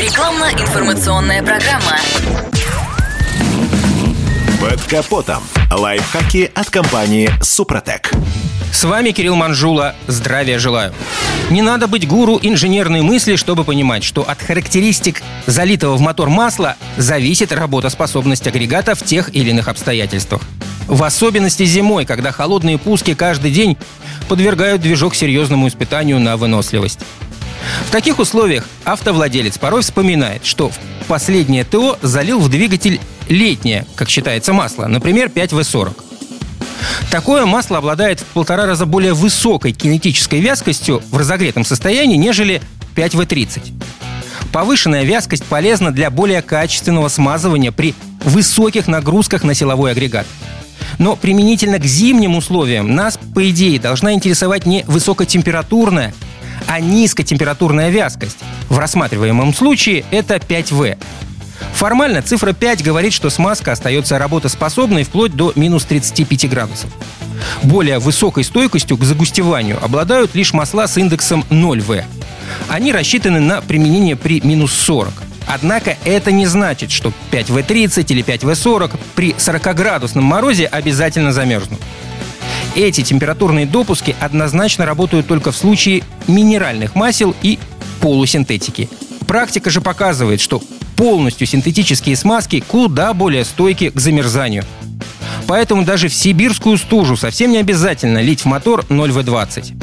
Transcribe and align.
Рекламно-информационная 0.00 1.42
программа. 1.42 1.98
Под 4.58 4.80
капотом. 4.84 5.42
Лайфхаки 5.70 6.50
от 6.54 6.70
компании 6.70 7.28
«Супротек». 7.42 8.10
С 8.72 8.84
вами 8.84 9.10
Кирилл 9.10 9.36
Манжула. 9.36 9.94
Здравия 10.06 10.58
желаю. 10.58 10.94
Не 11.50 11.60
надо 11.60 11.86
быть 11.86 12.08
гуру 12.08 12.38
инженерной 12.40 13.02
мысли, 13.02 13.36
чтобы 13.36 13.64
понимать, 13.64 14.02
что 14.02 14.22
от 14.22 14.40
характеристик 14.40 15.22
залитого 15.44 15.98
в 15.98 16.00
мотор 16.00 16.30
масла 16.30 16.76
зависит 16.96 17.52
работоспособность 17.52 18.46
агрегата 18.46 18.94
в 18.94 19.02
тех 19.02 19.28
или 19.36 19.50
иных 19.50 19.68
обстоятельствах. 19.68 20.40
В 20.86 21.04
особенности 21.04 21.66
зимой, 21.66 22.06
когда 22.06 22.32
холодные 22.32 22.78
пуски 22.78 23.14
каждый 23.14 23.50
день 23.50 23.76
подвергают 24.30 24.80
движок 24.80 25.14
серьезному 25.14 25.68
испытанию 25.68 26.18
на 26.18 26.38
выносливость. 26.38 27.00
В 27.86 27.90
таких 27.90 28.18
условиях 28.18 28.68
автовладелец 28.84 29.58
порой 29.58 29.82
вспоминает, 29.82 30.44
что 30.44 30.70
в 30.70 31.06
последнее 31.08 31.64
ТО 31.64 31.98
залил 32.02 32.38
в 32.38 32.48
двигатель 32.48 33.00
летнее, 33.28 33.86
как 33.96 34.08
считается, 34.08 34.52
масло, 34.52 34.86
например, 34.86 35.28
5В40. 35.28 35.92
Такое 37.10 37.46
масло 37.46 37.78
обладает 37.78 38.20
в 38.20 38.24
полтора 38.26 38.66
раза 38.66 38.86
более 38.86 39.14
высокой 39.14 39.72
кинетической 39.72 40.40
вязкостью 40.40 41.02
в 41.10 41.16
разогретом 41.16 41.64
состоянии, 41.64 42.16
нежели 42.16 42.62
5В30. 42.96 43.72
Повышенная 44.52 45.04
вязкость 45.04 45.44
полезна 45.44 45.92
для 45.92 46.10
более 46.10 46.42
качественного 46.42 47.08
смазывания 47.08 47.72
при 47.72 47.94
высоких 48.24 48.88
нагрузках 48.88 49.44
на 49.44 49.54
силовой 49.54 49.92
агрегат. 49.92 50.26
Но 50.98 51.16
применительно 51.16 51.78
к 51.78 51.84
зимним 51.84 52.36
условиям 52.36 52.94
нас, 52.94 53.18
по 53.34 53.48
идее, 53.48 53.78
должна 53.78 54.12
интересовать 54.12 54.66
не 54.66 54.84
высокотемпературная, 54.86 56.14
а 56.70 56.78
низкотемпературная 56.78 57.90
вязкость. 57.90 58.38
В 58.68 58.78
рассматриваемом 58.78 59.52
случае 59.52 60.04
это 60.12 60.36
5В. 60.36 60.96
Формально 61.72 62.22
цифра 62.22 62.52
5 62.52 62.84
говорит, 62.84 63.12
что 63.12 63.28
смазка 63.28 63.72
остается 63.72 64.18
работоспособной 64.18 65.02
вплоть 65.02 65.34
до 65.34 65.52
минус 65.56 65.84
35 65.84 66.48
градусов. 66.48 66.88
Более 67.64 67.98
высокой 67.98 68.44
стойкостью 68.44 68.96
к 68.98 69.02
загустеванию 69.02 69.82
обладают 69.82 70.36
лишь 70.36 70.52
масла 70.52 70.86
с 70.86 70.96
индексом 70.96 71.44
0В. 71.50 72.04
Они 72.68 72.92
рассчитаны 72.92 73.40
на 73.40 73.62
применение 73.62 74.14
при 74.14 74.40
минус 74.40 74.72
40. 74.72 75.12
Однако 75.48 75.96
это 76.04 76.30
не 76.30 76.46
значит, 76.46 76.92
что 76.92 77.12
5В30 77.32 78.06
или 78.10 78.22
5В40 78.22 78.96
при 79.16 79.32
40-градусном 79.32 80.22
морозе 80.22 80.66
обязательно 80.66 81.32
замерзнут. 81.32 81.80
Эти 82.76 83.02
температурные 83.02 83.66
допуски 83.66 84.14
однозначно 84.20 84.86
работают 84.86 85.26
только 85.26 85.50
в 85.50 85.56
случае 85.56 86.02
минеральных 86.28 86.94
масел 86.94 87.34
и 87.42 87.58
полусинтетики. 88.00 88.88
Практика 89.26 89.70
же 89.70 89.80
показывает, 89.80 90.40
что 90.40 90.62
полностью 90.96 91.46
синтетические 91.46 92.16
смазки 92.16 92.62
куда 92.66 93.12
более 93.12 93.44
стойки 93.44 93.90
к 93.90 93.98
замерзанию. 93.98 94.64
Поэтому 95.46 95.84
даже 95.84 96.08
в 96.08 96.14
сибирскую 96.14 96.78
стужу 96.78 97.16
совсем 97.16 97.50
не 97.50 97.58
обязательно 97.58 98.18
лить 98.22 98.42
в 98.42 98.44
мотор 98.44 98.84
0В20. 98.88 99.74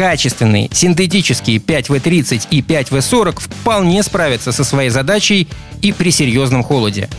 Качественные 0.00 0.70
синтетические 0.72 1.58
5В30 1.58 2.46
и 2.50 2.62
5В40 2.62 3.38
вполне 3.38 4.02
справятся 4.02 4.50
со 4.50 4.64
своей 4.64 4.88
задачей 4.88 5.46
и 5.82 5.92
при 5.92 6.08
серьезном 6.08 6.62
холоде. 6.62 7.10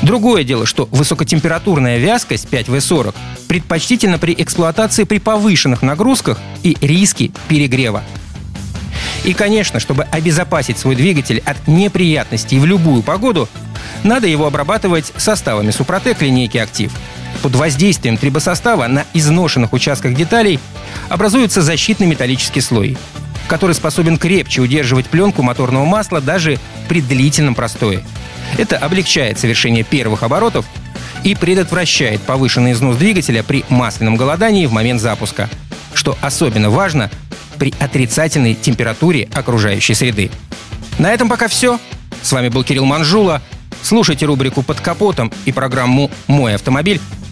Другое 0.00 0.42
дело, 0.42 0.64
что 0.64 0.88
высокотемпературная 0.90 1.98
вязкость 1.98 2.46
5В40 2.46 3.14
предпочтительна 3.46 4.16
при 4.16 4.34
эксплуатации 4.38 5.04
при 5.04 5.18
повышенных 5.18 5.82
нагрузках 5.82 6.38
и 6.62 6.78
риске 6.80 7.30
перегрева. 7.48 8.02
И, 9.24 9.34
конечно, 9.34 9.78
чтобы 9.78 10.04
обезопасить 10.04 10.78
свой 10.78 10.96
двигатель 10.96 11.42
от 11.44 11.68
неприятностей 11.68 12.58
в 12.58 12.64
любую 12.64 13.02
погоду, 13.02 13.50
надо 14.02 14.28
его 14.28 14.46
обрабатывать 14.46 15.12
составами 15.18 15.72
Супротек 15.72 16.22
линейки 16.22 16.56
«Актив». 16.56 16.90
Под 17.44 17.56
воздействием 17.56 18.16
трибосостава 18.16 18.86
на 18.86 19.04
изношенных 19.12 19.74
участках 19.74 20.14
деталей 20.14 20.58
образуется 21.10 21.60
защитный 21.60 22.06
металлический 22.06 22.62
слой, 22.62 22.96
который 23.48 23.74
способен 23.74 24.16
крепче 24.16 24.62
удерживать 24.62 25.08
пленку 25.08 25.42
моторного 25.42 25.84
масла 25.84 26.22
даже 26.22 26.58
при 26.88 27.02
длительном 27.02 27.54
простое. 27.54 28.02
Это 28.56 28.78
облегчает 28.78 29.38
совершение 29.38 29.84
первых 29.84 30.22
оборотов 30.22 30.64
и 31.22 31.34
предотвращает 31.34 32.22
повышенный 32.22 32.72
износ 32.72 32.96
двигателя 32.96 33.42
при 33.42 33.62
масляном 33.68 34.16
голодании 34.16 34.64
в 34.64 34.72
момент 34.72 35.02
запуска, 35.02 35.50
что 35.92 36.16
особенно 36.22 36.70
важно 36.70 37.10
при 37.58 37.74
отрицательной 37.78 38.54
температуре 38.54 39.28
окружающей 39.34 39.92
среды. 39.92 40.30
На 40.98 41.12
этом 41.12 41.28
пока 41.28 41.48
все. 41.48 41.78
С 42.22 42.32
вами 42.32 42.48
был 42.48 42.64
Кирилл 42.64 42.86
Манжула. 42.86 43.42
Слушайте 43.82 44.24
рубрику 44.24 44.62
«Под 44.62 44.80
капотом» 44.80 45.30
и 45.44 45.52
программу 45.52 46.10
«Мой 46.26 46.54
автомобиль» 46.54 47.02